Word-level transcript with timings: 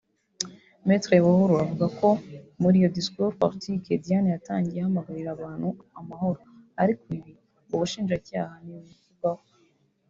Me 0.87 0.95
Buhuru 1.25 1.53
avuga 1.63 1.85
ko 1.99 2.09
muri 2.61 2.75
iyo 2.79 2.89
‘discours 2.97 3.37
politique 3.41 3.99
‘Diane 4.03 4.29
yatangiye 4.35 4.79
ahamagarira 4.81 5.29
abantu 5.33 5.69
amahoro 5.99 6.41
ariko 6.81 7.03
ibi 7.15 7.31
ngo 7.65 7.73
Ubushinjacyaha 7.75 8.53
ntibubivugaho 8.63 9.43